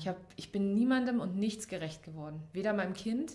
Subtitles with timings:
[0.00, 2.42] Ich, hab, ich bin niemandem und nichts gerecht geworden.
[2.54, 3.34] Weder meinem Kind,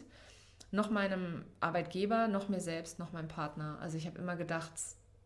[0.71, 3.77] noch meinem Arbeitgeber, noch mir selbst, noch meinem Partner.
[3.81, 4.73] Also ich habe immer gedacht,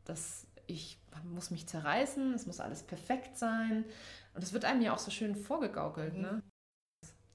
[0.03, 3.85] dass ich muss mich zerreißen, es muss alles perfekt sein.
[4.33, 6.15] Und es wird einem ja auch so schön vorgegaukelt.
[6.15, 6.21] Mhm.
[6.21, 6.43] Ne?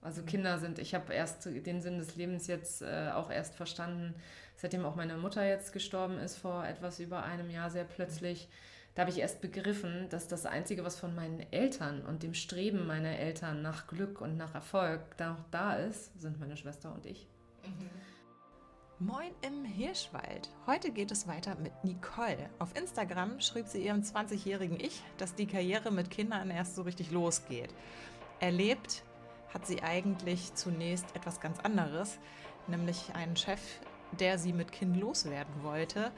[0.02, 0.26] Also mhm.
[0.26, 4.14] Kinder sind, ich habe erst den Sinn des Lebens jetzt äh, auch erst verstanden,
[4.56, 8.48] seitdem auch meine Mutter jetzt gestorben ist, vor etwas über einem Jahr sehr plötzlich.
[8.94, 12.86] Da habe ich erst begriffen, dass das Einzige, was von meinen Eltern und dem Streben
[12.86, 17.04] meiner Eltern nach Glück und nach Erfolg da noch da ist, sind meine Schwester und
[17.04, 17.26] ich.
[17.64, 17.90] Mhm.
[19.00, 20.48] Moin im Hirschwald.
[20.68, 22.48] Heute geht es weiter mit Nicole.
[22.60, 27.10] Auf Instagram schrieb sie ihrem 20-jährigen Ich, dass die Karriere mit Kindern erst so richtig
[27.10, 27.74] losgeht.
[28.38, 29.02] Erlebt
[29.52, 32.18] hat sie eigentlich zunächst etwas ganz anderes,
[32.68, 33.60] nämlich einen Chef,
[34.20, 36.12] der sie mit Kind loswerden wollte,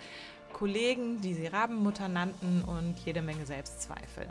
[0.57, 4.27] Kollegen, die sie Rabenmutter nannten und jede Menge Selbstzweifel.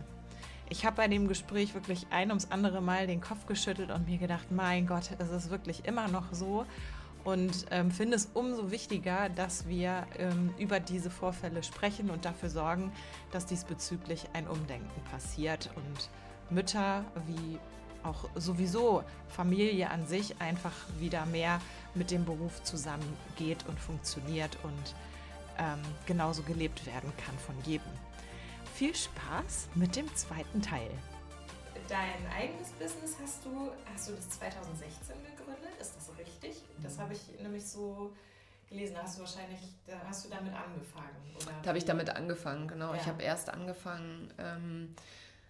[0.69, 4.17] Ich habe bei dem Gespräch wirklich ein ums andere Mal den Kopf geschüttelt und mir
[4.17, 6.65] gedacht, mein Gott, es ist wirklich immer noch so
[7.25, 12.49] und ähm, finde es umso wichtiger, dass wir ähm, über diese Vorfälle sprechen und dafür
[12.49, 12.91] sorgen,
[13.31, 16.09] dass diesbezüglich ein Umdenken passiert und
[16.49, 17.59] Mütter wie
[18.01, 21.61] auch sowieso Familie an sich einfach wieder mehr
[21.93, 24.95] mit dem Beruf zusammengeht und funktioniert und
[25.57, 27.91] ähm, genauso gelebt werden kann von jedem.
[28.73, 30.91] Viel Spaß mit dem zweiten Teil
[31.87, 35.79] dein eigenes Business hast du, hast du das 2016 gegründet?
[35.79, 36.63] Ist das richtig?
[36.81, 38.13] Das habe ich nämlich so
[38.69, 38.95] gelesen.
[39.01, 41.51] Hast du wahrscheinlich, da hast du damit angefangen, oder?
[41.61, 42.93] Da habe ich damit angefangen, genau.
[42.93, 42.99] Ja.
[42.99, 44.95] Ich habe erst angefangen, ähm,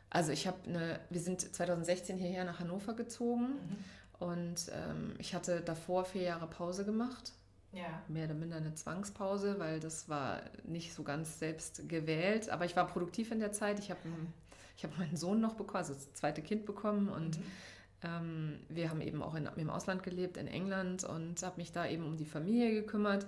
[0.10, 4.28] also ich habe eine, wir sind 2016 hierher nach Hannover gezogen mhm.
[4.28, 7.34] und ähm, ich hatte davor vier Jahre Pause gemacht.
[7.76, 8.02] Ja.
[8.08, 12.50] Mehr oder minder eine Zwangspause, weil das war nicht so ganz selbst gewählt.
[12.50, 13.80] Aber ich war produktiv in der Zeit.
[13.80, 14.00] Ich habe
[14.78, 17.44] ich habe meinen Sohn noch bekommen, also das zweite Kind bekommen und mhm.
[18.04, 21.88] ähm, wir haben eben auch in, im Ausland gelebt, in England und habe mich da
[21.88, 23.26] eben um die Familie gekümmert.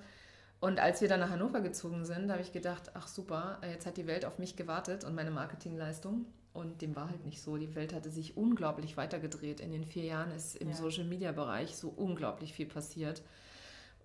[0.60, 3.98] Und als wir dann nach Hannover gezogen sind, habe ich gedacht, ach super, jetzt hat
[3.98, 6.26] die Welt auf mich gewartet und meine Marketingleistung.
[6.52, 7.58] Und dem war halt nicht so.
[7.58, 9.60] Die Welt hatte sich unglaublich weitergedreht.
[9.60, 10.76] In den vier Jahren ist im ja.
[10.76, 13.22] Social-Media-Bereich so unglaublich viel passiert.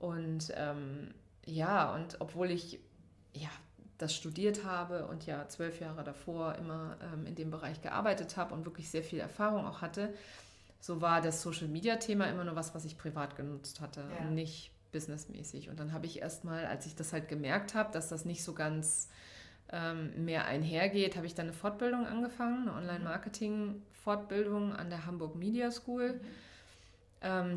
[0.03, 1.15] Und ähm,
[1.47, 2.81] ja, und obwohl ich
[3.33, 3.49] ja
[3.99, 8.53] das studiert habe und ja zwölf Jahre davor immer ähm, in dem Bereich gearbeitet habe
[8.53, 10.13] und wirklich sehr viel Erfahrung auch hatte,
[10.81, 14.27] so war das Social-Media-Thema immer nur was, was ich privat genutzt hatte ja.
[14.27, 15.71] und nicht businessmäßig.
[15.71, 18.55] Und dann habe ich erstmal, als ich das halt gemerkt habe, dass das nicht so
[18.55, 19.09] ganz
[19.71, 25.71] ähm, mehr einhergeht, habe ich dann eine Fortbildung angefangen, eine Online-Marketing-Fortbildung an der Hamburg Media
[25.71, 26.15] School.
[26.15, 26.52] Mhm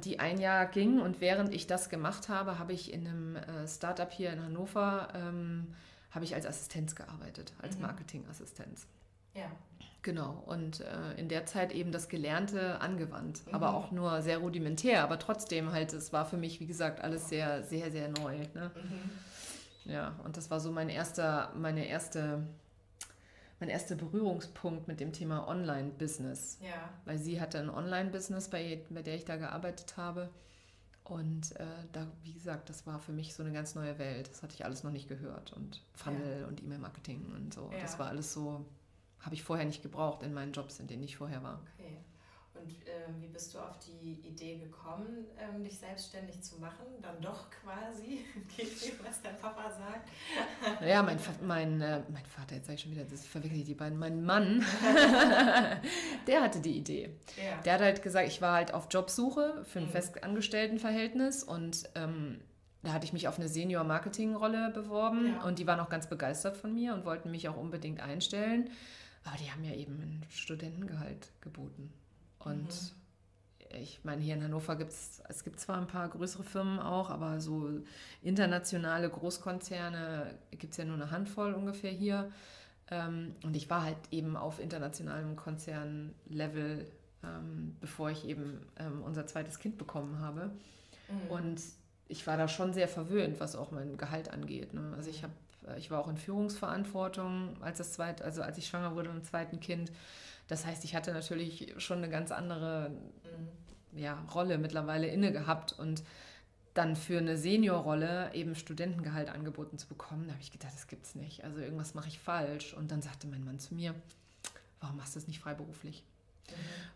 [0.02, 1.00] die ein Jahr ging.
[1.00, 5.08] Und während ich das gemacht habe, habe ich in einem äh, Startup hier in Hannover
[5.14, 5.68] ähm,
[6.12, 7.84] habe ich als Assistenz gearbeitet, als mhm.
[7.84, 8.88] Marketingassistenz.
[9.34, 9.52] Ja.
[10.02, 10.44] Genau.
[10.46, 13.56] Und äh, in der Zeit eben das Gelernte angewandt, mhm.
[13.56, 17.28] aber auch nur sehr rudimentär, aber trotzdem halt, es war für mich, wie gesagt, alles
[17.28, 18.38] sehr, sehr, sehr neu.
[18.54, 18.72] Ne?
[18.76, 19.92] Mhm.
[19.92, 22.44] Ja, und das war so mein erster, meine erste,
[23.66, 26.60] mein erster Berührungspunkt mit dem Thema Online-Business.
[26.62, 26.90] Ja.
[27.06, 30.30] Weil sie hatte ein Online-Business, bei, bei der ich da gearbeitet habe.
[31.04, 34.30] Und äh, da, wie gesagt, das war für mich so eine ganz neue Welt.
[34.30, 35.54] Das hatte ich alles noch nicht gehört.
[35.54, 36.48] Und Funnel ja.
[36.48, 37.72] und E-Mail-Marketing und so.
[37.72, 37.80] Ja.
[37.82, 38.64] Das war alles so,
[39.20, 41.60] habe ich vorher nicht gebraucht in meinen Jobs, in denen ich vorher war.
[41.80, 41.98] Okay.
[42.60, 46.86] Und äh, wie bist du auf die Idee gekommen, ähm, dich selbstständig zu machen?
[47.02, 48.26] Dann doch quasi,
[49.06, 50.10] was dein Papa sagt.
[50.82, 53.74] Ja, mein, mein, äh, mein Vater, jetzt sage ich schon wieder, das verwechsel ich die
[53.74, 54.00] beiden.
[54.00, 54.66] Mein Mann,
[56.28, 57.10] der hatte die Idee.
[57.38, 57.62] Ja.
[57.64, 59.92] Der hat halt gesagt, ich war halt auf Jobsuche für ein mhm.
[59.92, 62.40] Festangestelltenverhältnis und ähm,
[62.84, 65.44] da hatte ich mich auf eine Senior-Marketing-Rolle beworben ja.
[65.44, 68.70] und die waren auch ganz begeistert von mir und wollten mich auch unbedingt einstellen.
[69.24, 71.92] Aber die haben ja eben ein Studentengehalt geboten.
[72.46, 73.78] Und mhm.
[73.82, 77.10] ich meine, hier in Hannover gibt es, es gibt zwar ein paar größere Firmen auch,
[77.10, 77.70] aber so
[78.22, 82.32] internationale Großkonzerne gibt es ja nur eine Handvoll ungefähr hier.
[82.90, 86.86] Ähm, und ich war halt eben auf internationalem Konzernlevel,
[87.24, 90.52] ähm, bevor ich eben ähm, unser zweites Kind bekommen habe.
[91.10, 91.32] Mhm.
[91.32, 91.62] Und
[92.08, 94.74] ich war da schon sehr verwöhnt, was auch mein Gehalt angeht.
[94.74, 94.94] Ne?
[94.96, 95.34] Also ich habe,
[95.68, 99.24] äh, ich war auch in Führungsverantwortung, als das zweite, also als ich schwanger wurde mit
[99.24, 99.92] dem zweiten Kind.
[100.48, 102.92] Das heißt, ich hatte natürlich schon eine ganz andere
[103.94, 106.04] ja, Rolle mittlerweile inne gehabt und
[106.74, 111.16] dann für eine Seniorrolle eben Studentengehalt angeboten zu bekommen, da habe ich gedacht, das gibt's
[111.16, 111.44] nicht.
[111.46, 112.74] Also irgendwas mache ich falsch.
[112.74, 113.96] Und dann sagte mein Mann zu mir,
[114.82, 116.04] warum machst du das nicht freiberuflich?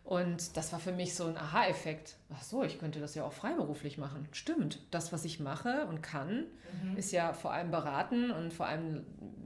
[0.04, 2.16] Und das war für mich so ein Aha-Effekt.
[2.34, 4.28] Ach so, ich könnte das ja auch freiberuflich machen.
[4.32, 6.46] Stimmt, das, was ich mache und kann,
[6.84, 6.98] mhm.
[6.98, 9.06] ist ja vor allem beraten und vor allem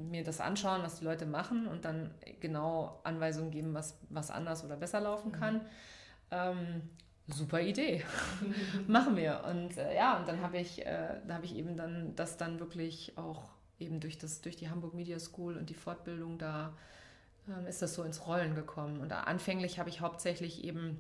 [0.10, 4.64] mir das anschauen, was die Leute machen und dann genau Anweisungen geben, was, was anders
[4.64, 5.36] oder besser laufen mhm.
[5.36, 5.62] kann.
[6.32, 6.82] ähm,
[7.28, 8.04] super Idee,
[8.88, 9.44] machen wir.
[9.50, 12.62] Und äh, ja, und dann habe ich, äh, da habe ich eben dann das dann
[12.62, 16.74] wirklich auch eben durch, das, durch die Hamburg Media School und die Fortbildung da
[17.68, 19.02] ist das so ins Rollen gekommen.
[19.02, 21.00] Und anfänglich habe ich hauptsächlich eben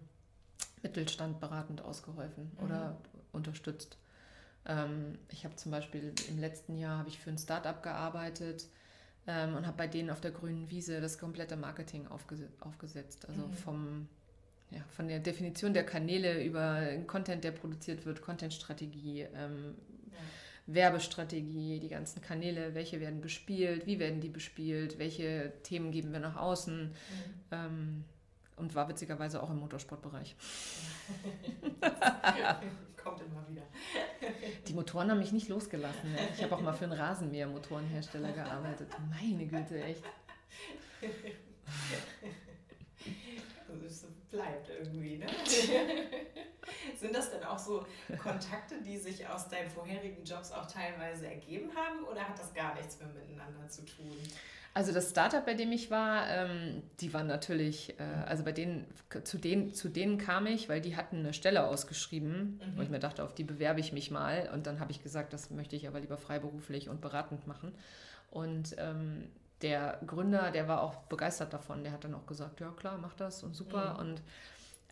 [0.82, 2.66] Mittelstand beratend ausgeholfen mhm.
[2.66, 2.98] oder
[3.32, 3.98] unterstützt.
[4.66, 8.68] Ähm, ich habe zum Beispiel im letzten Jahr habe ich für ein Startup gearbeitet
[9.28, 13.28] ähm, und habe bei denen auf der grünen Wiese das komplette Marketing aufges aufgesetzt.
[13.28, 13.54] Also mhm.
[13.54, 14.10] vom
[14.72, 19.76] ja, von der Definition der Kanäle über Content, der produziert wird, Contentstrategie, ähm.
[20.66, 26.20] Werbestrategie, die ganzen Kanäle, welche werden bespielt, wie werden die bespielt, welche Themen geben wir
[26.20, 26.86] nach außen.
[26.88, 26.94] Mhm.
[27.52, 28.04] Ähm,
[28.56, 30.36] und war witzigerweise auch im Motorsportbereich.
[33.04, 33.64] Kommt immer wieder.
[34.68, 36.12] Die Motoren haben mich nicht losgelassen.
[36.12, 36.20] Ne?
[36.36, 38.90] Ich habe auch mal für einen Rasenmäher-Motorenhersteller gearbeitet.
[39.10, 40.04] Meine Güte, echt.
[43.84, 45.26] Das bleibt irgendwie, ne?
[47.00, 47.86] Sind das denn auch so
[48.22, 52.76] Kontakte, die sich aus deinen vorherigen Jobs auch teilweise ergeben haben oder hat das gar
[52.76, 54.18] nichts mehr miteinander zu tun?
[54.76, 58.88] Also das Startup, bei dem ich war, ähm, die waren natürlich, äh, also bei denen,
[59.24, 62.78] zu denen, zu denen kam ich, weil die hatten eine Stelle ausgeschrieben mhm.
[62.78, 64.50] und ich mir dachte, auf die bewerbe ich mich mal.
[64.52, 67.76] Und dann habe ich gesagt, das möchte ich aber lieber freiberuflich und beratend machen.
[68.32, 69.30] Und ähm,
[69.62, 71.84] der Gründer, der war auch begeistert davon.
[71.84, 73.94] Der hat dann auch gesagt, ja klar, mach das und super.
[73.94, 74.00] Mhm.
[74.00, 74.22] Und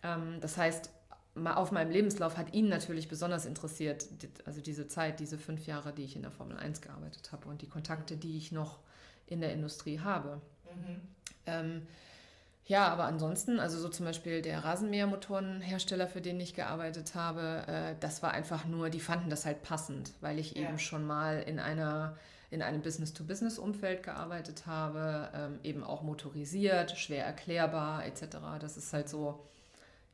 [0.04, 0.92] ähm, das heißt,
[1.36, 4.06] auf meinem Lebenslauf hat ihn natürlich besonders interessiert,
[4.46, 7.62] also diese Zeit, diese fünf Jahre, die ich in der Formel 1 gearbeitet habe und
[7.62, 8.80] die Kontakte, die ich noch
[9.28, 10.42] in der Industrie habe.
[10.76, 11.02] Mhm.
[11.46, 11.88] Ähm,
[12.66, 17.96] ja, aber ansonsten, also so zum Beispiel der Rasenmähermotorenhersteller, für den ich gearbeitet habe, äh,
[18.00, 20.64] das war einfach nur, die fanden das halt passend, weil ich ja.
[20.64, 22.18] eben schon mal in einer
[22.52, 28.38] in einem Business-to-Business-Umfeld gearbeitet habe, ähm, eben auch motorisiert, schwer erklärbar etc.
[28.60, 29.42] Das ist halt so,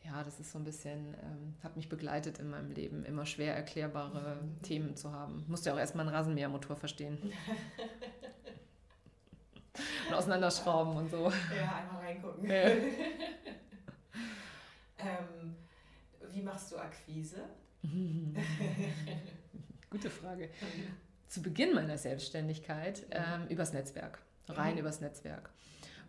[0.08, 3.54] ja, das ist so ein bisschen, ähm, hat mich begleitet in meinem Leben, immer schwer
[3.56, 4.62] erklärbare mhm.
[4.64, 5.44] Themen zu haben.
[5.48, 7.18] Musste ja auch erstmal einen Rasenmähermotor verstehen.
[10.08, 11.30] und auseinanderschrauben und so.
[11.56, 12.50] Ja, einmal reingucken.
[12.50, 12.56] Ja.
[15.00, 15.56] ähm,
[16.32, 17.44] wie machst du Akquise?
[19.90, 20.50] Gute Frage.
[21.28, 24.80] Zu Beginn meiner Selbstständigkeit ähm, übers Netzwerk, rein mhm.
[24.80, 25.50] übers Netzwerk.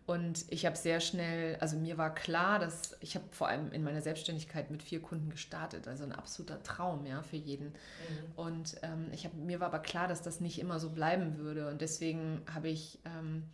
[0.08, 3.84] Und ich habe sehr schnell, also mir war klar, dass ich habe vor allem in
[3.84, 7.66] meiner Selbstständigkeit mit vier Kunden gestartet, also ein absoluter Traum ja für jeden.
[7.66, 8.32] Mhm.
[8.34, 11.69] Und ähm, ich hab, mir war aber klar, dass das nicht immer so bleiben würde.
[11.69, 13.44] Und deswegen habe ich ähm,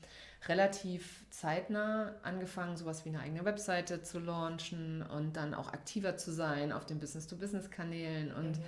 [0.46, 6.32] relativ zeitnah angefangen, sowas wie eine eigene Webseite zu launchen und dann auch aktiver zu
[6.32, 8.64] sein auf den Business-to-Business-Kanälen und mhm.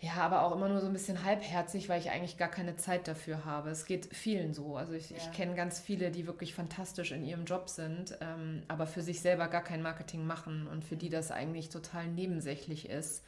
[0.00, 3.08] Ja, aber auch immer nur so ein bisschen halbherzig, weil ich eigentlich gar keine Zeit
[3.08, 3.70] dafür habe.
[3.70, 4.76] Es geht vielen so.
[4.76, 5.16] Also ich, ja.
[5.16, 9.20] ich kenne ganz viele, die wirklich fantastisch in ihrem Job sind, ähm, aber für sich
[9.20, 13.24] selber gar kein Marketing machen und für die das eigentlich total nebensächlich ist.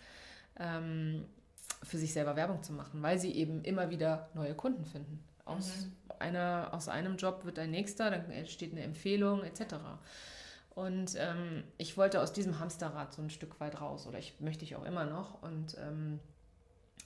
[0.59, 1.25] Ähm,
[1.83, 5.25] für sich selber Werbung zu machen, weil sie eben immer wieder neue Kunden finden.
[5.47, 9.77] Aus, mhm einer, aus einem Job wird ein nächster, dann entsteht eine Empfehlung etc.
[10.71, 14.65] Und ähm, ich wollte aus diesem Hamsterrad so ein Stück weit raus oder ich möchte
[14.65, 15.43] ich auch immer noch.
[15.43, 16.21] Und ähm,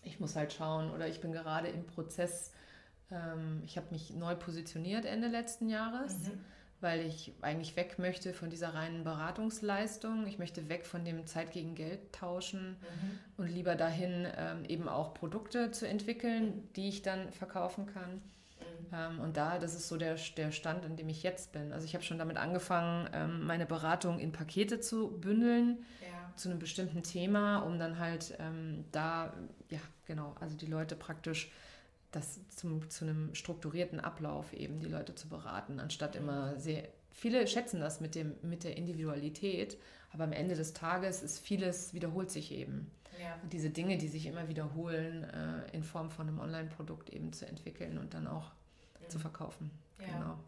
[0.04, 2.52] ich muss halt schauen oder ich bin gerade im Prozess,
[3.10, 6.18] ähm, ich habe mich neu positioniert Ende letzten Jahres.
[6.18, 6.40] Mhm
[6.84, 10.26] weil ich eigentlich weg möchte von dieser reinen Beratungsleistung.
[10.26, 13.18] Ich möchte weg von dem Zeit gegen Geld tauschen mhm.
[13.38, 18.20] und lieber dahin ähm, eben auch Produkte zu entwickeln, die ich dann verkaufen kann.
[18.92, 21.72] Ähm, und da, das ist so der, der Stand, in dem ich jetzt bin.
[21.72, 26.36] Also ich habe schon damit angefangen, ähm, meine Beratung in Pakete zu bündeln ja.
[26.36, 29.32] zu einem bestimmten Thema, um dann halt ähm, da,
[29.70, 31.50] ja, genau, also die Leute praktisch
[32.10, 36.20] das zum, zu einem strukturierten Ablauf eben die Leute zu beraten, anstatt mhm.
[36.20, 39.78] immer sehr, viele schätzen das mit, dem, mit der Individualität,
[40.12, 42.90] aber am Ende des Tages ist vieles, wiederholt sich eben.
[43.20, 43.38] Ja.
[43.42, 47.46] Und diese Dinge, die sich immer wiederholen, äh, in Form von einem Online-Produkt eben zu
[47.46, 48.52] entwickeln und dann auch
[49.00, 49.08] mhm.
[49.08, 49.70] zu verkaufen.
[49.98, 50.06] Ja.
[50.06, 50.38] Genau.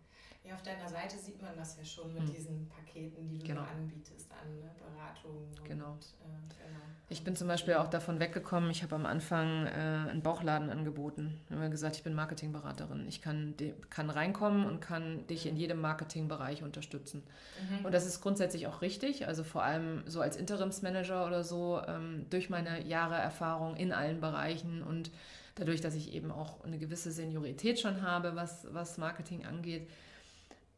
[0.46, 2.32] Ja, auf deiner Seite sieht man das ja schon mit mhm.
[2.32, 3.62] diesen Paketen, die du genau.
[3.62, 4.70] anbietest an ne?
[4.78, 5.48] Beratungen.
[5.64, 5.90] Genau.
[5.90, 6.80] Und, äh, genau.
[7.08, 11.40] Ich bin zum Beispiel auch davon weggekommen, ich habe am Anfang äh, einen Bauchladen angeboten.
[11.48, 13.08] Ich habe gesagt, ich bin Marketingberaterin.
[13.08, 13.54] Ich kann,
[13.90, 17.24] kann reinkommen und kann dich in jedem Marketingbereich unterstützen.
[17.68, 17.86] Mhm.
[17.86, 19.26] Und das ist grundsätzlich auch richtig.
[19.26, 24.20] Also vor allem so als Interimsmanager oder so, ähm, durch meine Jahre Erfahrung in allen
[24.20, 25.10] Bereichen und
[25.56, 29.88] dadurch, dass ich eben auch eine gewisse Seniorität schon habe, was, was Marketing angeht,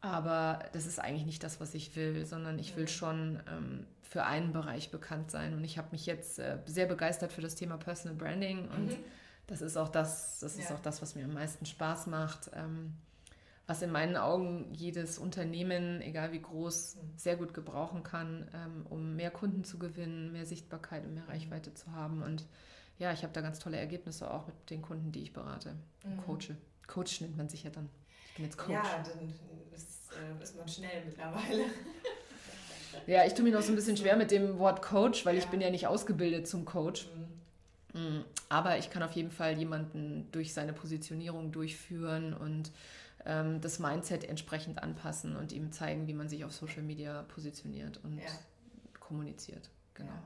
[0.00, 4.24] aber das ist eigentlich nicht das, was ich will, sondern ich will schon ähm, für
[4.24, 5.54] einen Bereich bekannt sein.
[5.54, 9.04] Und ich habe mich jetzt äh, sehr begeistert für das Thema Personal Branding und mhm.
[9.46, 10.76] das ist auch das, das ist ja.
[10.76, 12.50] auch das, was mir am meisten Spaß macht.
[12.54, 12.94] Ähm,
[13.68, 17.00] was in meinen Augen jedes Unternehmen, egal wie groß, mhm.
[17.16, 21.30] sehr gut gebrauchen kann, ähm, um mehr Kunden zu gewinnen, mehr Sichtbarkeit und mehr mhm.
[21.30, 22.22] Reichweite zu haben.
[22.22, 22.46] Und
[22.98, 26.16] ja, ich habe da ganz tolle Ergebnisse auch mit den Kunden, die ich berate mhm.
[26.24, 26.56] coache.
[26.86, 27.90] Coach nennt man sich ja dann.
[28.38, 28.72] Bin jetzt Coach.
[28.72, 29.28] Ja, dann
[29.74, 31.64] ist, äh, ist man schnell mittlerweile.
[33.06, 35.42] Ja, ich tue mir noch so ein bisschen schwer mit dem Wort Coach, weil ja.
[35.42, 37.06] ich bin ja nicht ausgebildet zum Coach.
[37.94, 38.00] Mhm.
[38.00, 42.70] Mm, aber ich kann auf jeden Fall jemanden durch seine Positionierung durchführen und
[43.24, 47.98] ähm, das Mindset entsprechend anpassen und ihm zeigen, wie man sich auf Social Media positioniert
[48.04, 48.24] und ja.
[49.00, 49.70] kommuniziert.
[49.94, 50.10] Genau.
[50.10, 50.22] Ja.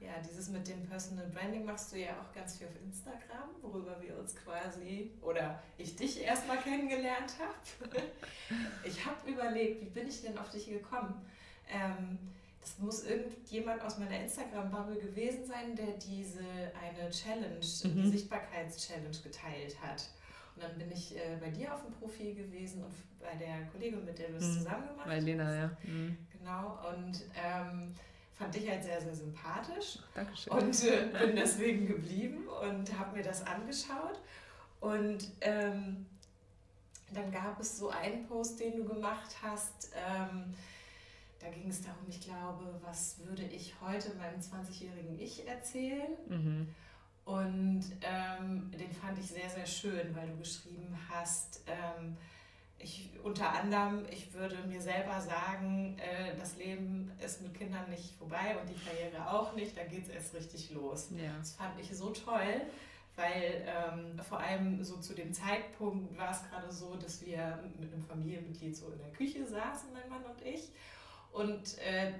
[0.00, 4.00] Ja, dieses mit dem Personal Branding machst du ja auch ganz viel auf Instagram, worüber
[4.00, 8.02] wir uns quasi oder ich dich erstmal kennengelernt habe.
[8.84, 11.24] ich habe überlegt, wie bin ich denn auf dich gekommen?
[11.68, 12.18] Ähm,
[12.60, 16.44] das muss irgendjemand aus meiner Instagram-Bubble gewesen sein, der diese
[16.80, 18.10] eine Challenge, mhm.
[18.10, 20.08] Sichtbarkeits-Challenge geteilt hat.
[20.54, 24.04] Und dann bin ich äh, bei dir auf dem Profil gewesen und bei der Kollegin,
[24.04, 24.58] mit der du es mhm.
[24.58, 25.70] zusammen gemacht bei Lena, ja.
[25.82, 26.16] Mhm.
[26.38, 27.94] Genau, und ähm,
[28.42, 29.98] fand dich halt sehr, sehr sympathisch.
[30.14, 30.52] Dankeschön.
[30.52, 34.20] Und äh, bin deswegen geblieben und habe mir das angeschaut.
[34.80, 36.06] Und ähm,
[37.12, 39.92] dann gab es so einen Post, den du gemacht hast.
[39.94, 40.54] Ähm,
[41.38, 46.12] da ging es darum, ich glaube, was würde ich heute meinem 20-jährigen Ich erzählen?
[46.28, 46.68] Mhm.
[47.24, 52.16] Und ähm, den fand ich sehr, sehr schön, weil du geschrieben hast, ähm,
[52.82, 58.16] ich, unter anderem, ich würde mir selber sagen, äh, das Leben ist mit Kindern nicht
[58.16, 61.08] vorbei und die Karriere auch nicht, da geht es erst richtig los.
[61.16, 61.36] Ja.
[61.38, 62.62] Das fand ich so toll,
[63.16, 67.92] weil ähm, vor allem so zu dem Zeitpunkt war es gerade so, dass wir mit
[67.92, 70.70] einem Familienmitglied so in der Küche saßen, mein Mann und ich.
[71.32, 72.12] Und äh,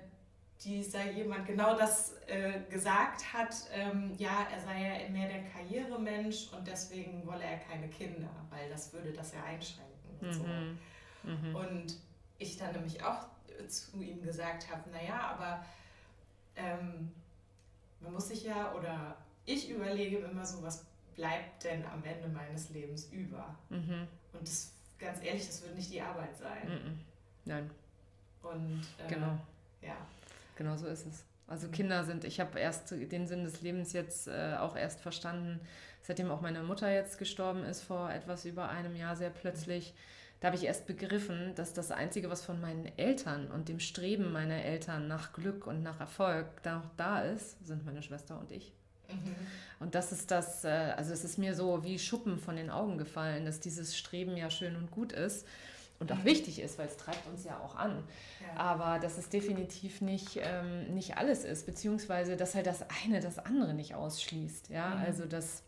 [0.64, 6.52] dieser jemand genau das äh, gesagt hat, ähm, ja, er sei ja mehr der Karrieremensch
[6.52, 9.92] und deswegen wolle er keine Kinder, weil das würde das ja einschränken.
[10.23, 10.45] Und, so.
[10.45, 10.79] Mhm.
[11.25, 11.55] Mhm.
[11.55, 11.97] und
[12.38, 13.26] ich dann nämlich auch
[13.69, 15.64] zu ihm gesagt habe, naja, aber
[16.57, 17.12] ähm,
[18.00, 22.71] man muss sich ja, oder ich überlege immer so, was bleibt denn am Ende meines
[22.71, 23.55] Lebens über?
[23.69, 24.09] Mhm.
[24.33, 26.69] Und das, ganz ehrlich, das wird nicht die Arbeit sein.
[26.69, 27.00] Mhm.
[27.45, 27.71] Nein.
[28.43, 29.38] Und äh, genau.
[29.81, 29.97] ja.
[30.57, 31.25] Genau so ist es.
[31.47, 35.61] Also Kinder sind, ich habe erst den Sinn des Lebens jetzt äh, auch erst verstanden,
[36.03, 39.95] seitdem auch meine Mutter jetzt gestorben ist, vor etwas über einem Jahr sehr plötzlich.
[40.41, 44.33] Da habe ich erst begriffen, dass das Einzige, was von meinen Eltern und dem Streben
[44.33, 48.51] meiner Eltern nach Glück und nach Erfolg da noch da ist, sind meine Schwester und
[48.51, 48.73] ich.
[49.09, 49.37] Mhm.
[49.79, 52.99] Und das ist das, äh, also es ist mir so wie Schuppen von den Augen
[52.99, 55.47] gefallen, dass dieses Streben ja schön und gut ist
[56.01, 58.03] und auch wichtig ist, weil es treibt uns ja auch an.
[58.41, 58.61] Ja.
[58.61, 63.39] Aber dass es definitiv nicht, ähm, nicht alles ist, beziehungsweise dass halt das eine das
[63.39, 64.71] andere nicht ausschließt.
[64.71, 65.03] Ja, mhm.
[65.03, 65.63] also dass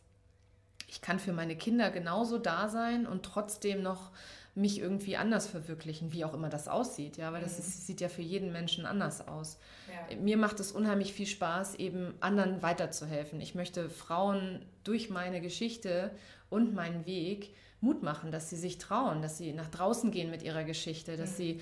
[0.94, 4.12] ich kann für meine Kinder genauso da sein und trotzdem noch
[4.54, 7.58] mich irgendwie anders verwirklichen, wie auch immer das aussieht, ja, weil das mhm.
[7.58, 9.58] ist, sieht ja für jeden Menschen anders aus.
[9.88, 10.16] Ja.
[10.16, 13.40] Mir macht es unheimlich viel Spaß, eben anderen weiterzuhelfen.
[13.40, 16.12] Ich möchte Frauen durch meine Geschichte
[16.48, 20.44] und meinen Weg Mut machen, dass sie sich trauen, dass sie nach draußen gehen mit
[20.44, 21.36] ihrer Geschichte, dass mhm.
[21.36, 21.60] sie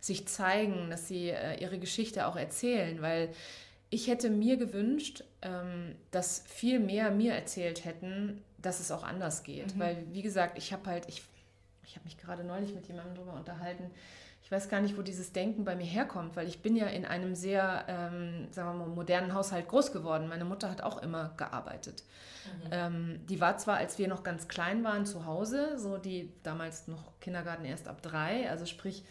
[0.00, 3.30] sich zeigen, dass sie äh, ihre Geschichte auch erzählen, weil
[3.94, 9.44] ich hätte mir gewünscht, ähm, dass viel mehr mir erzählt hätten, dass es auch anders
[9.44, 9.76] geht.
[9.76, 9.80] Mhm.
[9.80, 11.22] Weil, wie gesagt, ich habe halt, ich,
[11.84, 13.90] ich habe mich gerade neulich mit jemandem darüber unterhalten,
[14.42, 17.06] ich weiß gar nicht, wo dieses Denken bei mir herkommt, weil ich bin ja in
[17.06, 20.28] einem sehr, ähm, sagen wir mal, modernen Haushalt groß geworden.
[20.28, 22.02] Meine Mutter hat auch immer gearbeitet.
[22.44, 22.70] Mhm.
[22.70, 26.88] Ähm, die war zwar, als wir noch ganz klein waren, zu Hause, so die damals
[26.88, 29.04] noch Kindergarten erst ab drei, also sprich,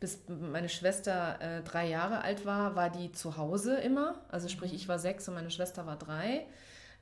[0.00, 4.20] bis meine Schwester äh, drei Jahre alt war, war die zu Hause immer.
[4.28, 4.76] Also sprich, mhm.
[4.76, 6.46] ich war sechs und meine Schwester war drei.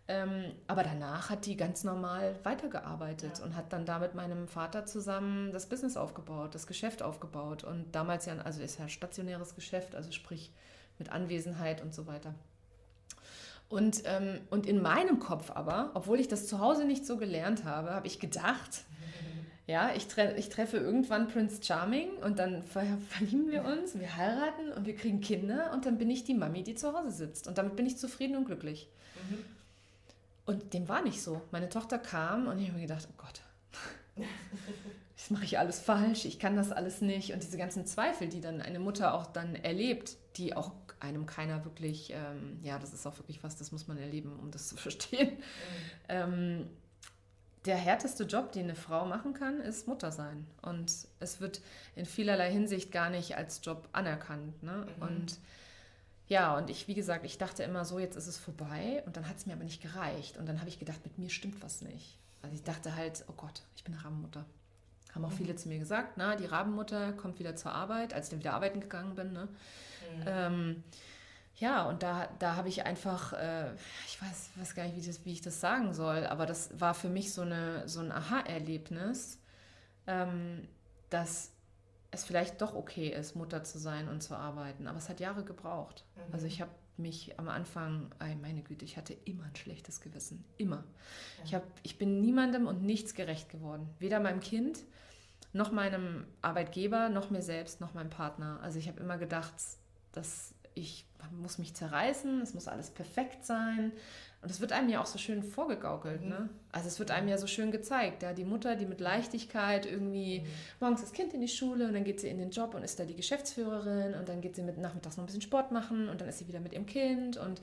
[0.08, 3.44] Ähm, aber danach hat die ganz normal weitergearbeitet ja.
[3.44, 7.62] und hat dann da mit meinem Vater zusammen das Business aufgebaut, das Geschäft aufgebaut.
[7.62, 10.52] Und damals ja, also ist ja ein stationäres Geschäft, also sprich
[10.98, 12.34] mit Anwesenheit und so weiter.
[13.68, 17.64] Und, ähm, und in meinem Kopf aber, obwohl ich das zu Hause nicht so gelernt
[17.64, 18.84] habe, habe ich gedacht,
[19.66, 24.16] ja, ich, tre ich treffe irgendwann Prince Charming und dann ver verlieben wir uns, wir
[24.16, 27.46] heiraten und wir kriegen Kinder und dann bin ich die Mami, die zu Hause sitzt.
[27.46, 28.88] Und damit bin ich zufrieden und glücklich.
[29.28, 29.44] Mhm.
[30.44, 31.40] Und dem war nicht so.
[31.52, 33.42] Meine Tochter kam und ich habe mir gedacht, oh Gott,
[35.16, 37.32] das mache ich alles falsch, ich kann das alles nicht.
[37.32, 41.64] Und diese ganzen Zweifel, die dann eine Mutter auch dann erlebt, die auch einem keiner
[41.64, 44.76] wirklich, ähm, ja, das ist auch wirklich was, das muss man erleben, um das zu
[44.76, 45.30] verstehen.
[45.30, 45.38] Mhm.
[46.08, 46.70] Ähm,
[47.64, 50.46] der härteste Job, den eine Frau machen kann, ist Mutter sein.
[50.62, 51.60] Und es wird
[51.94, 54.62] in vielerlei Hinsicht gar nicht als Job anerkannt.
[54.62, 54.86] Ne?
[54.96, 55.02] Mhm.
[55.02, 55.38] Und
[56.28, 59.02] ja, und ich, wie gesagt, ich dachte immer so, jetzt ist es vorbei.
[59.06, 60.38] Und dann hat es mir aber nicht gereicht.
[60.38, 62.18] Und dann habe ich gedacht, mit mir stimmt was nicht.
[62.42, 64.44] Also ich dachte halt, oh Gott, ich bin eine Rabenmutter.
[65.14, 65.36] Haben auch mhm.
[65.36, 68.54] viele zu mir gesagt, na, die Rabenmutter kommt wieder zur Arbeit, als ich dann wieder
[68.54, 69.32] arbeiten gegangen bin.
[69.32, 69.48] Ne?
[70.16, 70.24] Mhm.
[70.26, 70.84] Ähm,
[71.62, 73.72] ja, und da, da habe ich einfach, äh,
[74.08, 76.92] ich weiß, weiß gar nicht, wie, das, wie ich das sagen soll, aber das war
[76.92, 79.38] für mich so, eine, so ein Aha-Erlebnis,
[80.08, 80.66] ähm,
[81.08, 81.52] dass
[82.10, 84.88] es vielleicht doch okay ist, Mutter zu sein und zu arbeiten.
[84.88, 86.04] Aber es hat Jahre gebraucht.
[86.16, 86.34] Mhm.
[86.34, 90.44] Also ich habe mich am Anfang, ey, meine Güte, ich hatte immer ein schlechtes Gewissen.
[90.56, 90.82] Immer.
[91.38, 91.44] Ja.
[91.44, 93.88] Ich, hab, ich bin niemandem und nichts gerecht geworden.
[94.00, 94.80] Weder meinem Kind,
[95.52, 98.58] noch meinem Arbeitgeber, noch mir selbst, noch meinem Partner.
[98.64, 99.54] Also ich habe immer gedacht,
[100.10, 101.06] dass ich
[101.40, 103.92] muss mich zerreißen, es muss alles perfekt sein.
[104.42, 106.22] Und es wird einem ja auch so schön vorgegaukelt.
[106.22, 106.28] Mhm.
[106.28, 106.48] Ne?
[106.72, 108.24] Also es wird einem ja so schön gezeigt.
[108.24, 108.32] Ja?
[108.32, 110.46] Die Mutter, die mit Leichtigkeit irgendwie mhm.
[110.80, 112.98] morgens das Kind in die Schule und dann geht sie in den Job und ist
[112.98, 116.20] da die Geschäftsführerin und dann geht sie mit nachmittags noch ein bisschen Sport machen und
[116.20, 117.36] dann ist sie wieder mit ihrem Kind.
[117.36, 117.60] Und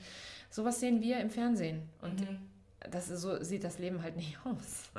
[0.49, 1.81] sowas sehen wir im Fernsehen.
[2.01, 2.39] Und mhm.
[2.89, 4.89] das so sieht das Leben halt nicht aus.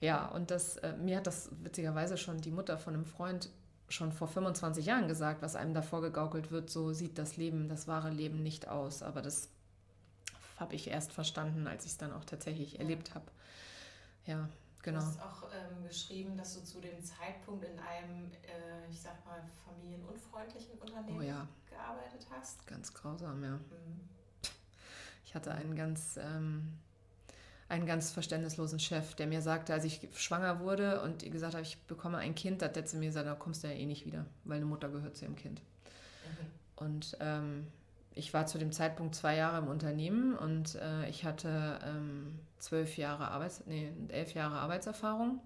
[0.00, 3.48] ja, und das, äh, mir hat das witzigerweise schon die Mutter von einem Freund
[3.88, 7.88] schon vor 25 Jahren gesagt, was einem da vorgegaukelt wird, so sieht das Leben, das
[7.88, 9.02] wahre Leben nicht aus.
[9.02, 9.48] Aber das
[10.58, 12.80] habe ich erst verstanden, als ich es dann auch tatsächlich ja.
[12.80, 13.26] erlebt habe.
[14.26, 14.48] Ja,
[14.82, 15.00] genau.
[15.00, 19.24] Du hast auch ähm, geschrieben, dass du zu dem Zeitpunkt in einem, äh, ich sag
[19.24, 21.46] mal, familienunfreundlichen Unternehmen oh, ja.
[21.68, 22.66] gearbeitet hast.
[22.66, 23.56] Ganz grausam, ja.
[23.56, 24.00] Mhm.
[25.24, 26.78] Ich hatte einen ganz ähm,
[27.68, 31.78] einen ganz verständnislosen Chef, der mir sagte, als ich schwanger wurde und gesagt habe, ich
[31.82, 34.24] bekomme ein Kind, hat der zu mir gesagt, da kommst du ja eh nicht wieder,
[34.44, 35.60] weil eine Mutter gehört zu ihrem Kind.
[35.60, 36.84] Mhm.
[36.86, 37.66] Und ähm,
[38.14, 42.96] ich war zu dem Zeitpunkt zwei Jahre im Unternehmen und äh, ich hatte ähm, zwölf
[42.96, 45.40] Jahre Arbeits, nee, elf Jahre Arbeitserfahrung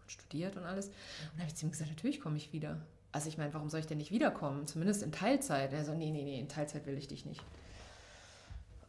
[0.00, 0.88] und studiert und alles.
[0.88, 0.94] Und
[1.34, 2.78] dann habe ich zu ihm gesagt, natürlich komme ich wieder.
[3.12, 4.66] Also ich meine, warum soll ich denn nicht wiederkommen?
[4.66, 5.72] Zumindest in Teilzeit.
[5.72, 7.42] Er so, nee, nee, nee, in Teilzeit will ich dich nicht.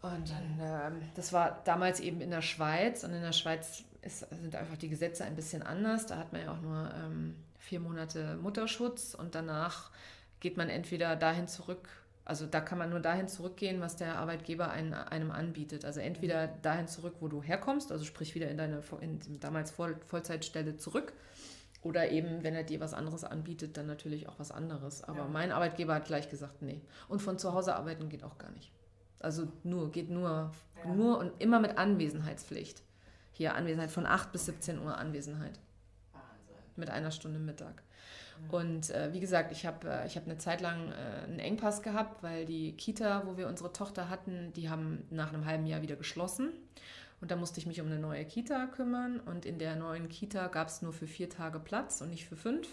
[0.01, 4.19] Und dann, ähm, das war damals eben in der Schweiz und in der Schweiz ist,
[4.29, 6.05] sind einfach die Gesetze ein bisschen anders.
[6.05, 9.91] Da hat man ja auch nur ähm, vier Monate Mutterschutz und danach
[10.39, 11.89] geht man entweder dahin zurück,
[12.27, 15.85] also da kann man nur dahin zurückgehen, was der Arbeitgeber ein, einem anbietet.
[15.85, 19.97] Also entweder dahin zurück, wo du herkommst, also sprich wieder in deine in damals Voll,
[20.05, 21.13] Vollzeitstelle zurück.
[21.83, 25.05] Oder eben, wenn er dir was anderes anbietet, dann natürlich auch was anderes.
[25.05, 25.27] Aber ja.
[25.27, 26.81] mein Arbeitgeber hat gleich gesagt, nee.
[27.07, 28.73] Und von zu Hause arbeiten geht auch gar nicht.
[29.19, 30.51] Also nur, geht nur,
[30.83, 30.93] ja.
[30.93, 32.83] nur und immer mit Anwesenheitspflicht.
[33.33, 35.59] Hier Anwesenheit von 8 bis 17 Uhr Anwesenheit.
[36.11, 36.55] Wahnsinn.
[36.75, 37.83] Mit einer Stunde Mittag.
[38.51, 38.57] Ja.
[38.57, 42.23] Und äh, wie gesagt, ich habe äh, hab eine Zeit lang äh, einen Engpass gehabt,
[42.23, 45.95] weil die Kita, wo wir unsere Tochter hatten, die haben nach einem halben Jahr wieder
[45.95, 46.51] geschlossen.
[47.19, 49.19] Und da musste ich mich um eine neue Kita kümmern.
[49.19, 52.35] Und in der neuen Kita gab es nur für vier Tage Platz und nicht für
[52.35, 52.67] fünf.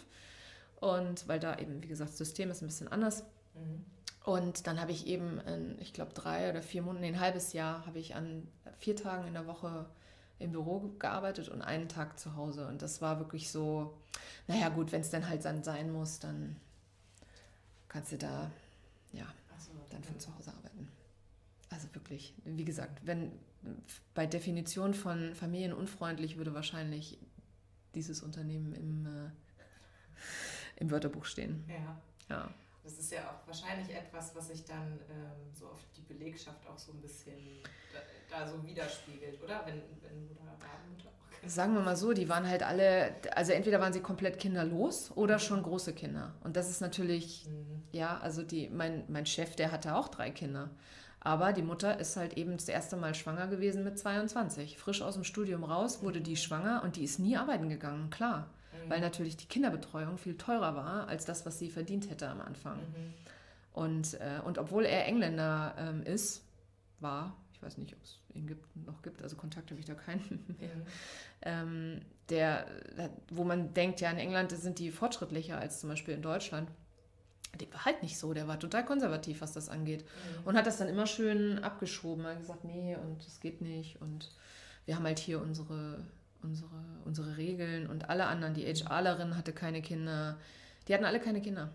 [0.81, 3.25] Und weil da eben, wie gesagt, das System ist ein bisschen anders.
[3.55, 3.85] Mhm.
[4.25, 7.87] Und dann habe ich eben, in, ich glaube, drei oder vier Monate, ein halbes Jahr,
[7.87, 9.87] habe ich an vier Tagen in der Woche
[10.39, 12.67] im Büro gearbeitet und einen Tag zu Hause.
[12.67, 13.97] Und das war wirklich so,
[14.49, 16.57] naja gut, wenn es dann halt dann sein muss, dann
[17.89, 18.51] kannst du da,
[19.13, 19.27] ja,
[19.59, 20.89] so, dann von zu Hause arbeiten.
[21.71, 23.31] Also wirklich, wie gesagt, wenn
[24.15, 27.19] bei Definition von familienunfreundlich würde wahrscheinlich
[27.95, 29.31] dieses Unternehmen im, äh,
[30.77, 31.65] im Wörterbuch stehen.
[31.69, 32.01] Ja.
[32.29, 32.55] Ja.
[32.85, 36.79] Das ist ja auch wahrscheinlich etwas, was sich dann ähm, so auf die Belegschaft auch
[36.79, 39.63] so ein bisschen da, da so widerspiegelt, oder?
[39.65, 43.81] Wenn, wenn Mutter Rabenmutter auch Sagen wir mal so, die waren halt alle, also entweder
[43.81, 45.41] waren sie komplett kinderlos oder mhm.
[45.41, 46.35] schon große Kinder.
[46.45, 47.83] Und das ist natürlich, mhm.
[47.93, 50.69] ja, also die, mein, mein Chef, der hatte auch drei Kinder.
[51.21, 54.77] Aber die Mutter ist halt eben das erste Mal schwanger gewesen mit 22.
[54.77, 58.51] Frisch aus dem Studium raus, wurde die schwanger und die ist nie arbeiten gegangen, klar
[58.85, 58.91] mhm.
[58.91, 62.79] weil natürlich die Kinderbetreuung viel teurer war als das, was sie verdient hätte am Anfang.
[62.79, 63.15] Mhm.
[63.73, 66.45] Und, äh, und obwohl er Engländer ähm, ist,
[67.01, 69.95] war, ich weiß nicht, ob es ihn gibt, noch gibt, also Kontakt habe ich da
[69.95, 70.83] keinen mehr, mhm.
[71.43, 72.67] ähm, der,
[73.31, 76.71] wo man denkt, ja, in England sind die fortschrittlicher als zum Beispiel in Deutschland.
[77.61, 80.05] Der war halt nicht so, der war total konservativ, was das angeht.
[80.05, 80.47] Mhm.
[80.47, 82.27] Und hat das dann immer schön abgeschoben.
[82.27, 84.01] Hat gesagt, nee, und das geht nicht.
[84.01, 84.33] Und
[84.87, 86.05] wir haben halt hier unsere
[86.45, 86.71] unsere,
[87.05, 90.39] unsere Regeln und alle anderen, die HRlerin hatte keine Kinder,
[90.87, 91.71] die hatten alle keine Kinder.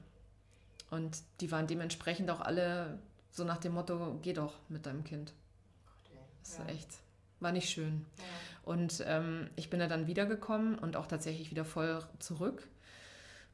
[0.90, 3.00] Und die waren dementsprechend auch alle
[3.32, 5.34] so nach dem Motto, geh doch mit deinem Kind.
[6.42, 6.66] Das ist ja.
[6.66, 6.90] echt,
[7.40, 8.06] war nicht schön.
[8.18, 8.24] Ja.
[8.64, 12.68] Und ähm, ich bin da dann wiedergekommen und auch tatsächlich wieder voll zurück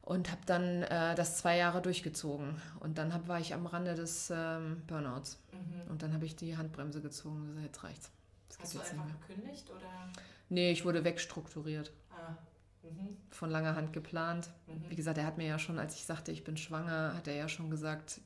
[0.02, 2.60] und habe dann äh, das zwei Jahre durchgezogen.
[2.80, 5.38] Und dann hab, war ich am Rande des ähm, Burnouts.
[5.52, 5.90] Mhm.
[5.90, 7.48] Und dann habe ich die Handbremse gezogen.
[7.50, 8.10] Also jetzt reicht's.
[8.48, 10.12] Das Hast du einfach gekündigt oder?
[10.48, 11.92] Nee, ich wurde wegstrukturiert.
[12.10, 12.36] Ah.
[12.82, 13.16] Mhm.
[13.30, 14.50] Von langer Hand geplant.
[14.66, 14.90] Mhm.
[14.90, 17.34] Wie gesagt, er hat mir ja schon, als ich sagte, ich bin schwanger, hat er
[17.34, 18.20] ja schon gesagt,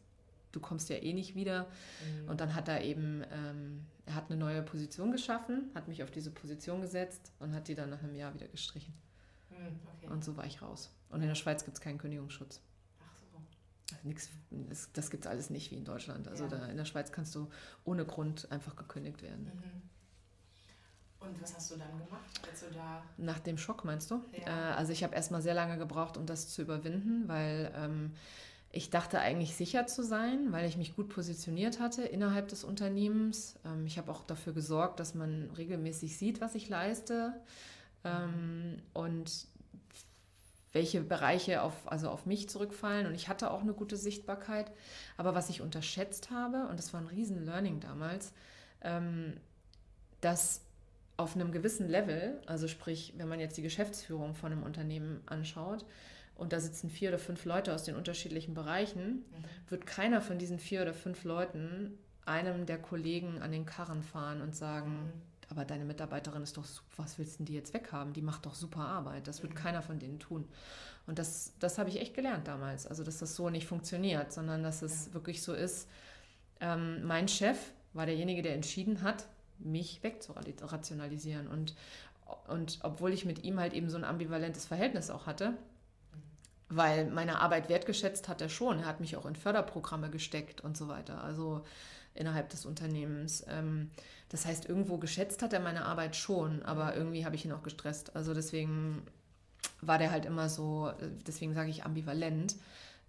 [0.52, 1.64] du kommst ja eh nicht wieder.
[1.64, 2.28] Mhm.
[2.28, 6.10] Und dann hat er eben, ähm, er hat eine neue Position geschaffen, hat mich auf
[6.10, 8.92] diese Position gesetzt und hat die dann nach einem Jahr wieder gestrichen.
[8.94, 9.10] Mhm.
[9.60, 10.06] Mhm, okay.
[10.08, 10.90] Und so war ich raus.
[11.10, 12.60] Und in der Schweiz gibt es keinen Kündigungsschutz.
[13.00, 13.36] Ach so.
[13.92, 16.28] Also nix, das, das gibt es alles nicht wie in Deutschland.
[16.28, 16.50] Also ja.
[16.50, 17.48] da, in der Schweiz kannst du
[17.84, 19.50] ohne Grund einfach gekündigt werden.
[21.20, 23.02] Und was hast du dann gemacht, als du da.
[23.18, 24.22] Nach dem Schock meinst du?
[24.32, 24.72] Ja.
[24.72, 28.12] Äh, also ich habe erstmal sehr lange gebraucht, um das zu überwinden, weil ähm,
[28.72, 33.56] ich dachte eigentlich sicher zu sein, weil ich mich gut positioniert hatte innerhalb des Unternehmens.
[33.64, 37.34] Ähm, ich habe auch dafür gesorgt, dass man regelmäßig sieht, was ich leiste
[38.04, 39.46] ähm, und
[40.72, 43.06] welche Bereiche auf, also auf mich zurückfallen.
[43.06, 44.70] Und ich hatte auch eine gute Sichtbarkeit.
[45.16, 48.32] Aber was ich unterschätzt habe, und das war ein riesen Learning damals,
[48.82, 49.34] ähm,
[50.20, 50.60] dass
[51.20, 55.84] auf einem gewissen Level, also sprich, wenn man jetzt die Geschäftsführung von einem Unternehmen anschaut,
[56.34, 59.44] und da sitzen vier oder fünf Leute aus den unterschiedlichen Bereichen, mhm.
[59.68, 64.40] wird keiner von diesen vier oder fünf Leuten einem der Kollegen an den Karren fahren
[64.40, 65.12] und sagen, mhm.
[65.50, 68.14] aber deine Mitarbeiterin ist doch super, was willst denn die jetzt weghaben?
[68.14, 69.28] Die macht doch super Arbeit.
[69.28, 69.58] Das wird mhm.
[69.58, 70.48] keiner von denen tun.
[71.06, 72.86] Und das, das habe ich echt gelernt damals.
[72.86, 75.14] Also, dass das so nicht funktioniert, sondern dass es ja.
[75.14, 75.90] wirklich so ist,
[76.60, 77.58] ähm, mein Chef
[77.92, 79.26] war derjenige, der entschieden hat,
[79.60, 81.46] mich wegzurationalisieren.
[81.46, 81.74] Und,
[82.48, 85.54] und obwohl ich mit ihm halt eben so ein ambivalentes Verhältnis auch hatte,
[86.68, 88.80] weil meine Arbeit wertgeschätzt hat er schon.
[88.80, 91.64] Er hat mich auch in Förderprogramme gesteckt und so weiter, also
[92.14, 93.44] innerhalb des Unternehmens.
[93.48, 93.90] Ähm,
[94.28, 97.62] das heißt, irgendwo geschätzt hat er meine Arbeit schon, aber irgendwie habe ich ihn auch
[97.62, 98.14] gestresst.
[98.14, 99.02] Also deswegen
[99.80, 100.92] war der halt immer so,
[101.26, 102.56] deswegen sage ich ambivalent.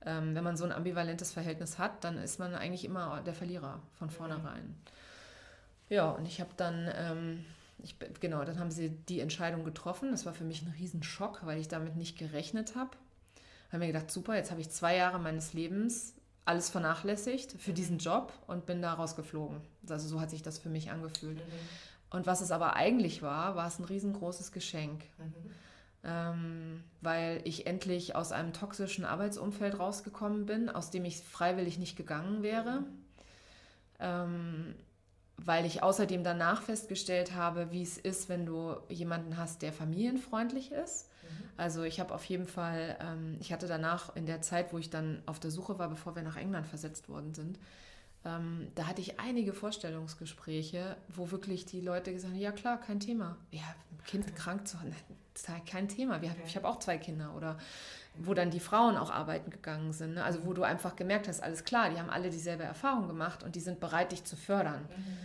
[0.03, 3.79] Ähm, wenn man so ein ambivalentes Verhältnis hat, dann ist man eigentlich immer der Verlierer
[3.93, 4.75] von vornherein.
[5.91, 7.45] Ja, und ich habe dann, ähm,
[7.83, 10.11] ich, genau, dann haben sie die Entscheidung getroffen.
[10.11, 12.91] Das war für mich ein Riesenschock, weil ich damit nicht gerechnet habe.
[13.67, 17.97] Habe mir gedacht, super, jetzt habe ich zwei Jahre meines Lebens alles vernachlässigt für diesen
[17.97, 19.59] Job und bin da rausgeflogen.
[19.89, 21.39] Also so hat sich das für mich angefühlt.
[21.39, 21.51] Mhm.
[22.09, 25.03] Und was es aber eigentlich war, war es ein riesengroßes Geschenk.
[25.17, 25.33] Mhm.
[26.05, 31.97] Ähm, weil ich endlich aus einem toxischen Arbeitsumfeld rausgekommen bin, aus dem ich freiwillig nicht
[31.97, 32.79] gegangen wäre.
[32.79, 32.85] Mhm.
[33.99, 34.75] Ähm,
[35.45, 40.71] weil ich außerdem danach festgestellt habe, wie es ist, wenn du jemanden hast, der familienfreundlich
[40.71, 41.09] ist.
[41.23, 41.27] Mhm.
[41.57, 44.89] Also ich habe auf jeden Fall, ähm, ich hatte danach in der Zeit, wo ich
[44.89, 47.59] dann auf der Suche war, bevor wir nach England versetzt worden sind,
[48.23, 52.99] ähm, da hatte ich einige Vorstellungsgespräche, wo wirklich die Leute gesagt haben, ja klar, kein
[52.99, 53.37] Thema.
[53.51, 53.63] Ja,
[54.05, 54.35] Kind okay.
[54.35, 54.93] krank zu haben,
[55.65, 56.21] kein Thema.
[56.21, 56.35] Wir.
[56.45, 57.35] Ich habe auch zwei Kinder.
[57.35, 57.57] Oder
[58.15, 60.15] wo dann die Frauen auch arbeiten gegangen sind.
[60.15, 60.23] Ne?
[60.23, 63.55] Also wo du einfach gemerkt hast, alles klar, die haben alle dieselbe Erfahrung gemacht und
[63.55, 64.81] die sind bereit, dich zu fördern.
[64.81, 65.17] Mhm.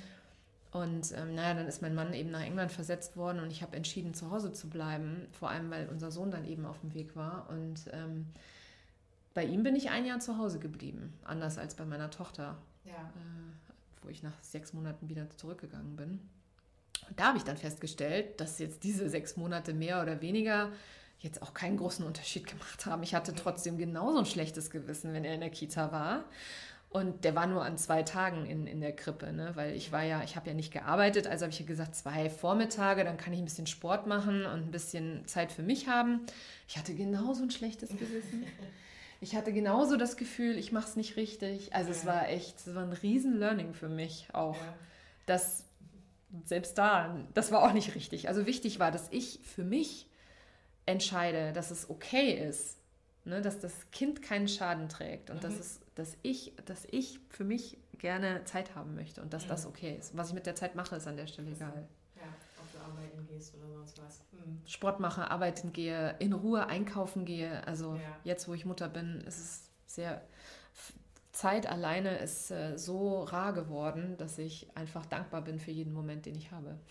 [0.72, 3.76] Und ähm, naja, dann ist mein Mann eben nach England versetzt worden und ich habe
[3.76, 7.16] entschieden, zu Hause zu bleiben, vor allem weil unser Sohn dann eben auf dem Weg
[7.16, 7.48] war.
[7.48, 8.26] Und ähm,
[9.32, 12.92] bei ihm bin ich ein Jahr zu Hause geblieben, anders als bei meiner Tochter, ja.
[12.92, 16.20] äh, wo ich nach sechs Monaten wieder zurückgegangen bin.
[17.08, 20.72] Und da habe ich dann festgestellt, dass jetzt diese sechs Monate mehr oder weniger
[21.18, 23.02] jetzt auch keinen großen Unterschied gemacht haben.
[23.02, 26.24] Ich hatte trotzdem genauso ein schlechtes Gewissen, wenn er in der Kita war.
[26.90, 29.50] Und der war nur an zwei Tagen in, in der Krippe, ne?
[29.54, 32.30] weil ich war ja, ich habe ja nicht gearbeitet, also habe ich ja gesagt, zwei
[32.30, 36.20] Vormittage, dann kann ich ein bisschen Sport machen und ein bisschen Zeit für mich haben.
[36.68, 38.46] Ich hatte genauso ein schlechtes Gewissen.
[39.20, 41.74] Ich hatte genauso das Gefühl, ich mache es nicht richtig.
[41.74, 41.96] Also ja.
[41.96, 44.56] es war echt, es war ein riesen Learning für mich auch.
[44.56, 44.74] Ja.
[45.26, 45.64] Dass
[46.44, 48.28] selbst da, das war auch nicht richtig.
[48.28, 50.06] Also wichtig war, dass ich für mich
[50.86, 52.78] entscheide, dass es okay ist,
[53.24, 55.40] ne, dass das Kind keinen Schaden trägt und mhm.
[55.40, 59.48] dass, es, dass, ich, dass ich für mich gerne Zeit haben möchte und dass mhm.
[59.48, 60.16] das okay ist.
[60.16, 61.88] Was ich mit der Zeit mache, ist an der Stelle egal.
[62.14, 62.22] Ja,
[62.58, 64.20] ob du arbeiten gehst oder sonst was.
[64.32, 64.62] Mhm.
[64.66, 67.66] Sport mache, arbeiten gehe, in Ruhe einkaufen gehe.
[67.66, 68.00] Also ja.
[68.24, 70.22] jetzt, wo ich Mutter bin, ist es sehr...
[71.32, 76.24] Zeit alleine ist äh, so rar geworden, dass ich einfach dankbar bin für jeden Moment,
[76.24, 76.78] den ich habe.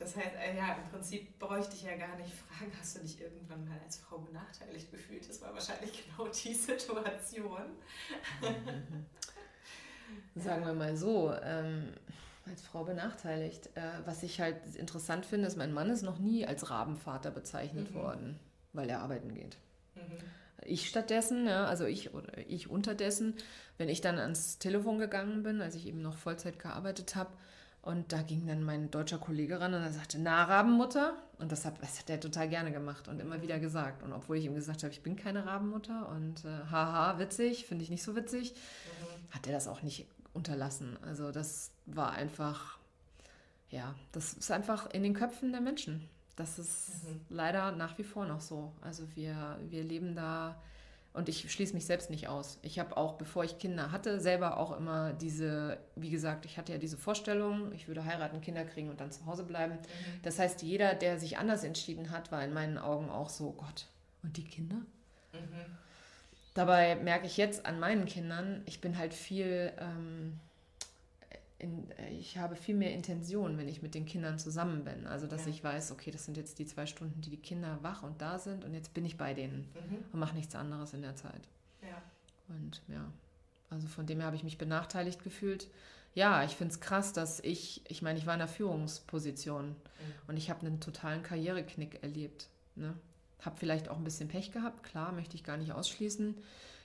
[0.00, 3.20] Das heißt, äh, ja, im Prinzip bräuchte ich ja gar nicht fragen, hast du dich
[3.20, 5.28] irgendwann mal als Frau benachteiligt gefühlt?
[5.28, 7.64] Das war wahrscheinlich genau die Situation.
[10.34, 11.92] Sagen wir mal so, ähm,
[12.46, 13.68] als Frau benachteiligt.
[13.76, 17.90] Äh, was ich halt interessant finde, ist, mein Mann ist noch nie als Rabenvater bezeichnet
[17.90, 17.94] mhm.
[17.94, 18.40] worden,
[18.72, 19.58] weil er arbeiten geht.
[19.96, 20.18] Mhm.
[20.64, 23.34] Ich stattdessen, ja, also ich oder ich unterdessen,
[23.76, 27.32] wenn ich dann ans Telefon gegangen bin, als ich eben noch Vollzeit gearbeitet habe,
[27.82, 31.14] und da ging dann mein deutscher Kollege ran und er sagte, na, Rabenmutter?
[31.38, 34.02] Und das hat, das hat er total gerne gemacht und immer wieder gesagt.
[34.02, 37.82] Und obwohl ich ihm gesagt habe, ich bin keine Rabenmutter und äh, haha, witzig, finde
[37.84, 39.34] ich nicht so witzig, mhm.
[39.34, 40.98] hat er das auch nicht unterlassen.
[41.02, 42.78] Also das war einfach,
[43.70, 46.06] ja, das ist einfach in den Köpfen der Menschen.
[46.36, 47.20] Das ist mhm.
[47.30, 48.72] leider nach wie vor noch so.
[48.82, 50.60] Also wir, wir leben da
[51.12, 52.58] Und ich schließe mich selbst nicht aus.
[52.62, 56.72] Ich habe auch, bevor ich Kinder hatte, selber auch immer diese, wie gesagt, ich hatte
[56.72, 59.74] ja diese Vorstellung, ich würde heiraten, Kinder kriegen und dann zu Hause bleiben.
[59.74, 60.22] Mhm.
[60.22, 63.86] Das heißt, jeder, der sich anders entschieden hat, war in meinen Augen auch so, Gott,
[64.22, 64.76] und die Kinder?
[65.32, 65.78] Mhm.
[66.54, 70.38] Dabei merke ich jetzt an meinen Kindern, ich bin halt viel, ähm,
[71.60, 75.06] in, ich habe viel mehr Intention, wenn ich mit den Kindern zusammen bin.
[75.06, 75.50] Also, dass ja.
[75.50, 78.38] ich weiß, okay, das sind jetzt die zwei Stunden, die die Kinder wach und da
[78.38, 79.98] sind und jetzt bin ich bei denen mhm.
[80.12, 81.48] und mache nichts anderes in der Zeit.
[81.82, 82.02] Ja.
[82.48, 83.12] Und ja,
[83.68, 85.68] also von dem her habe ich mich benachteiligt gefühlt.
[86.14, 89.74] Ja, ich finde es krass, dass ich, ich meine, ich war in der Führungsposition mhm.
[90.26, 92.48] und ich habe einen totalen Karriereknick erlebt.
[92.74, 92.94] Ne?
[93.42, 96.36] Habe vielleicht auch ein bisschen Pech gehabt, klar, möchte ich gar nicht ausschließen.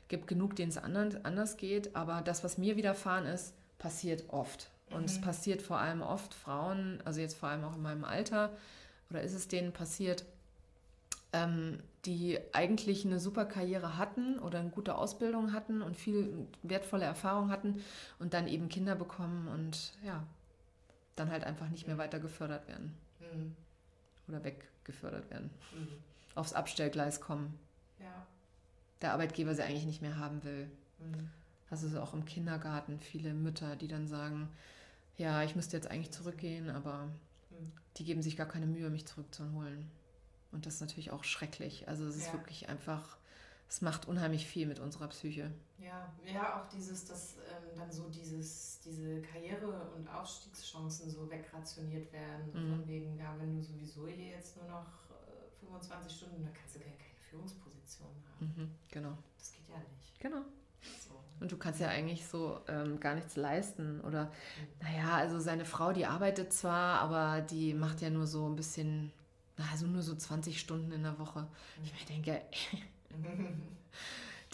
[0.07, 4.69] Gibt genug, denen es anders geht, aber das, was mir widerfahren ist, passiert oft.
[4.89, 5.05] Und mhm.
[5.05, 8.51] es passiert vor allem oft Frauen, also jetzt vor allem auch in meinem Alter,
[9.09, 10.25] oder ist es denen passiert,
[11.33, 17.05] ähm, die eigentlich eine super Karriere hatten oder eine gute Ausbildung hatten und viel wertvolle
[17.05, 17.83] Erfahrung hatten
[18.19, 20.23] und dann eben Kinder bekommen und ja,
[21.15, 22.95] dann halt einfach nicht mehr weiter gefördert werden.
[23.19, 23.55] Mhm.
[24.27, 25.49] Oder weggefördert werden.
[25.73, 25.87] Mhm.
[26.35, 27.57] Aufs Abstellgleis kommen.
[27.99, 28.25] Ja.
[29.01, 30.69] Der Arbeitgeber sie eigentlich nicht mehr haben will.
[30.99, 31.29] Mhm.
[31.69, 34.49] Also auch im Kindergarten viele Mütter, die dann sagen,
[35.17, 37.09] ja, ich müsste jetzt eigentlich zurückgehen, aber
[37.97, 39.89] die geben sich gar keine Mühe, mich zurückzuholen.
[40.51, 41.87] Und das ist natürlich auch schrecklich.
[41.87, 42.33] Also es ist ja.
[42.33, 43.17] wirklich einfach,
[43.69, 45.51] es macht unheimlich viel mit unserer Psyche.
[45.79, 52.11] Ja, ja, auch dieses, dass ähm, dann so dieses, diese Karriere- und Aufstiegschancen so wegrationiert
[52.13, 52.51] werden.
[52.51, 52.69] So mhm.
[52.69, 56.75] Von wegen, ja, wenn du sowieso hier jetzt nur noch äh, 25 Stunden, dann kannst
[56.75, 58.53] du gar keine Führungsposition haben.
[58.55, 59.17] Mhm, genau.
[59.37, 60.19] Das geht ja nicht.
[60.19, 60.41] Genau.
[61.45, 64.01] Und du kannst ja eigentlich so ähm, gar nichts leisten.
[64.01, 64.31] Oder,
[64.81, 69.11] naja, also seine Frau, die arbeitet zwar, aber die macht ja nur so ein bisschen,
[69.71, 71.45] also nur so 20 Stunden in der Woche.
[71.83, 72.41] Ich denke,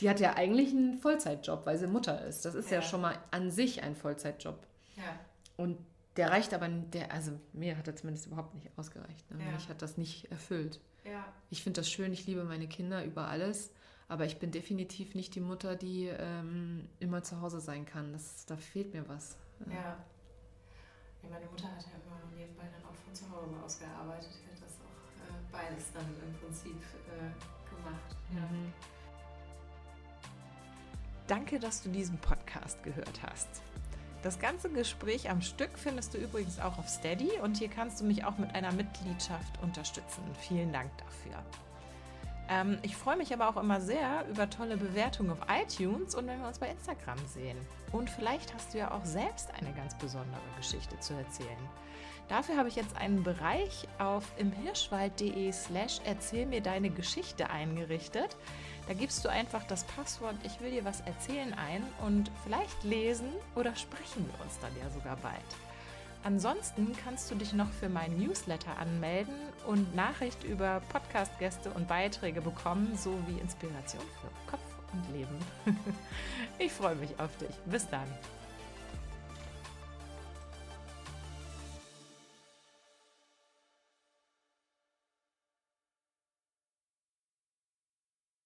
[0.02, 2.44] die hat ja eigentlich einen Vollzeitjob, weil sie Mutter ist.
[2.44, 4.60] Das ist ja, ja schon mal an sich ein Vollzeitjob.
[4.98, 5.18] Ja.
[5.56, 5.78] Und
[6.18, 9.32] der reicht aber, der, also mir hat er zumindest überhaupt nicht ausgereicht.
[9.32, 9.46] Ne?
[9.46, 9.52] Ja.
[9.54, 10.82] Mich hat das nicht erfüllt.
[11.06, 11.24] Ja.
[11.52, 13.72] Ich finde das schön, ich liebe meine Kinder über alles.
[14.12, 18.12] Aber ich bin definitiv nicht die Mutter, die ähm, immer zu Hause sein kann.
[18.12, 19.38] Das, da fehlt mir was.
[19.68, 19.74] Ja.
[19.74, 19.98] ja.
[21.30, 24.32] Meine Mutter hat ja immer nebenbei dann auch von zu Hause ausgearbeitet.
[24.34, 26.76] Die hat das auch äh, beides dann im Prinzip
[27.08, 28.18] äh, gemacht.
[28.36, 28.42] Ja.
[28.42, 28.74] Mhm.
[31.28, 33.62] Danke, dass du diesen Podcast gehört hast.
[34.24, 38.04] Das ganze Gespräch am Stück findest du übrigens auch auf Steady und hier kannst du
[38.04, 40.22] mich auch mit einer Mitgliedschaft unterstützen.
[40.42, 41.42] Vielen Dank dafür.
[42.52, 46.40] Ähm, ich freue mich aber auch immer sehr über tolle Bewertungen auf iTunes und wenn
[46.42, 47.58] wir uns bei Instagram sehen.
[47.94, 51.50] Und vielleicht hast du ja auch selbst eine ganz besondere Geschichte zu erzählen.
[52.28, 58.36] Dafür habe ich jetzt einen Bereich auf imhirschwald.de slash erzähl mir deine Geschichte eingerichtet.
[58.88, 63.32] Da gibst du einfach das Passwort Ich will dir was erzählen ein und vielleicht lesen
[63.56, 65.71] oder sprechen wir uns dann ja sogar bald.
[66.24, 69.34] Ansonsten kannst du dich noch für meinen Newsletter anmelden
[69.66, 74.62] und Nachricht über Podcast-Gäste und Beiträge bekommen, sowie Inspiration für Kopf
[74.94, 75.38] und Leben.
[76.60, 77.56] ich freue mich auf dich.
[77.66, 78.08] Bis dann.